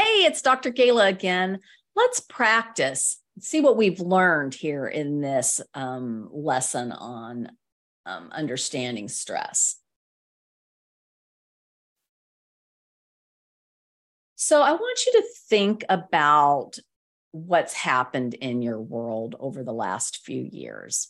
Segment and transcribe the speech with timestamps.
[0.00, 0.70] Hey, it's Dr.
[0.70, 1.58] Gala again.
[1.94, 7.50] Let's practice, see what we've learned here in this um, lesson on
[8.06, 9.76] um, understanding stress.
[14.36, 16.78] So, I want you to think about
[17.32, 21.08] what's happened in your world over the last few years.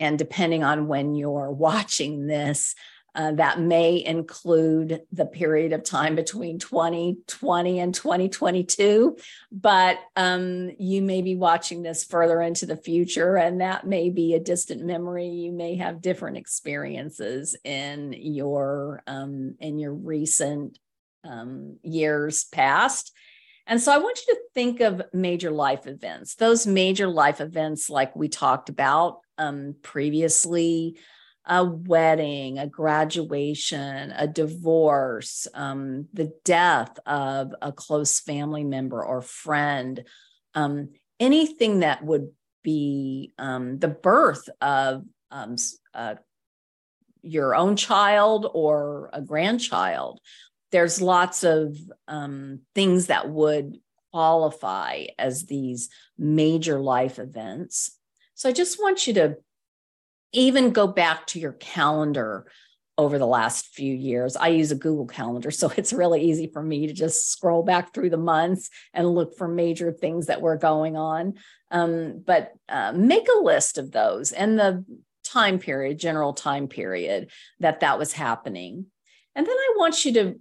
[0.00, 2.74] And depending on when you're watching this,
[3.14, 9.16] uh, that may include the period of time between 2020 and 2022,
[9.50, 14.34] but um, you may be watching this further into the future, and that may be
[14.34, 15.28] a distant memory.
[15.28, 20.78] You may have different experiences in your um, in your recent
[21.24, 23.12] um, years past.
[23.66, 27.88] And so I want you to think of major life events, those major life events
[27.88, 30.98] like we talked about um, previously,
[31.44, 39.22] a wedding, a graduation, a divorce, um, the death of a close family member or
[39.22, 40.04] friend,
[40.54, 42.30] um, anything that would
[42.62, 45.56] be um, the birth of um,
[45.94, 46.14] uh,
[47.22, 50.20] your own child or a grandchild.
[50.70, 51.76] There's lots of
[52.08, 53.78] um, things that would
[54.12, 57.98] qualify as these major life events.
[58.34, 59.36] So I just want you to
[60.32, 62.46] even go back to your calendar
[62.98, 64.36] over the last few years.
[64.36, 67.92] I use a Google Calendar, so it's really easy for me to just scroll back
[67.92, 71.34] through the months and look for major things that were going on.
[71.70, 74.84] Um, but uh, make a list of those and the
[75.24, 77.30] time period, general time period
[77.60, 78.86] that that was happening.
[79.34, 80.40] And then I want you to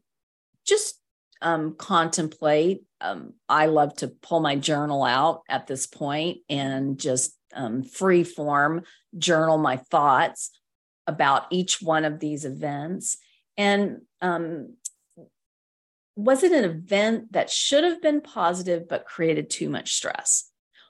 [0.66, 1.00] just
[1.42, 2.84] um, contemplate.
[3.00, 8.23] Um, I love to pull my journal out at this point and just um, free
[8.23, 8.83] form
[9.17, 10.52] journal my thoughts
[11.08, 13.17] about each one of these events.
[13.58, 14.75] And um,
[16.16, 20.50] was it an event that should have been positive but created too much stress?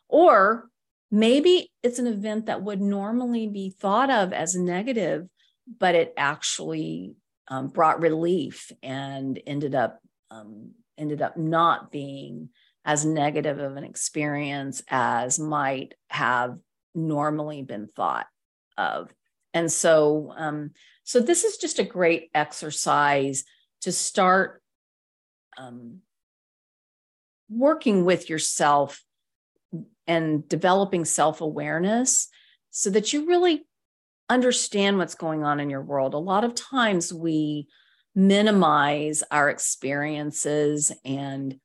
[0.09, 0.67] Or
[1.09, 5.27] maybe it's an event that would normally be thought of as negative,
[5.79, 7.15] but it actually
[7.47, 9.99] um, brought relief and ended up
[10.31, 12.49] um, ended up not being
[12.83, 16.57] as negative of an experience as might have
[16.95, 18.25] normally been thought
[18.77, 19.09] of.
[19.53, 20.71] And so, um,
[21.03, 23.43] so this is just a great exercise
[23.81, 24.61] to start
[25.57, 25.99] um,
[27.49, 29.03] working with yourself
[30.07, 32.29] and developing self awareness
[32.71, 33.65] so that you really
[34.29, 36.13] understand what's going on in your world.
[36.13, 37.67] A lot of times we
[38.15, 41.59] minimize our experiences and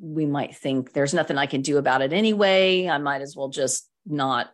[0.00, 2.88] we might think there's nothing I can do about it anyway.
[2.88, 4.50] I might as well just not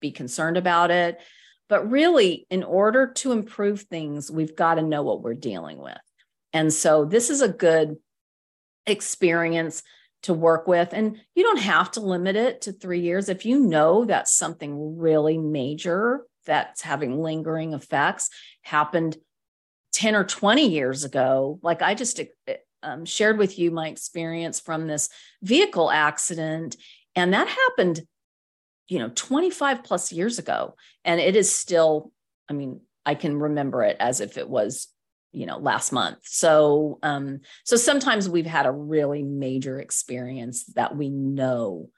[0.00, 1.20] be concerned about it.
[1.68, 5.98] But really, in order to improve things, we've got to know what we're dealing with.
[6.52, 7.96] And so, this is a good
[8.86, 9.82] experience
[10.22, 10.90] to work with.
[10.92, 13.28] And you don't have to limit it to three years.
[13.28, 18.30] If you know that something really major that's having lingering effects
[18.62, 19.16] happened
[19.96, 22.20] 10 or 20 years ago, like I just
[22.82, 25.08] um, shared with you my experience from this
[25.42, 26.76] vehicle accident,
[27.14, 28.02] and that happened
[28.88, 32.12] you know 25 plus years ago and it is still
[32.48, 34.86] i mean i can remember it as if it was
[35.36, 36.18] you know last month.
[36.22, 41.90] So um so sometimes we've had a really major experience that we know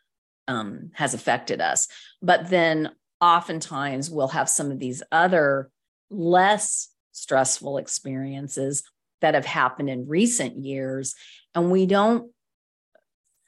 [0.48, 1.86] um has affected us
[2.20, 5.70] but then oftentimes we'll have some of these other
[6.10, 8.82] less stressful experiences
[9.20, 11.14] that have happened in recent years
[11.54, 12.30] and we don't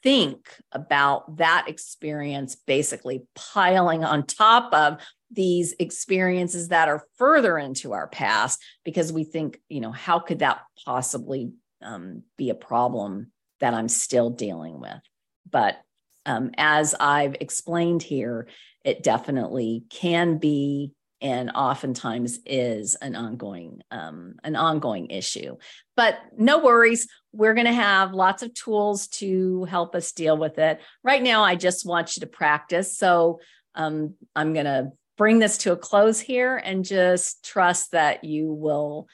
[0.03, 5.01] think about that experience basically piling on top of
[5.31, 10.41] these experiences that are further into our past because we think, you know, how could
[10.41, 11.53] that possibly
[11.83, 15.01] um, be a problem that I'm still dealing with?
[15.49, 15.81] But
[16.27, 18.49] um, as I've explained here,
[18.85, 25.57] it definitely can be and oftentimes is an ongoing um, an ongoing issue.
[25.97, 30.59] But no worries we're going to have lots of tools to help us deal with
[30.59, 30.81] it.
[31.03, 33.41] Right now i just want you to practice so
[33.75, 38.51] um, i'm going to bring this to a close here and just trust that you
[38.51, 39.07] will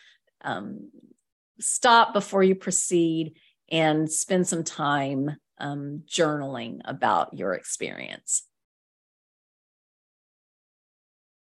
[0.43, 0.89] um,
[1.59, 3.35] stop before you proceed
[3.73, 8.45] and spend some time um, journaling about your experience